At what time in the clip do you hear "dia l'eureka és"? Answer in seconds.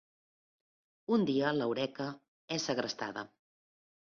1.31-2.67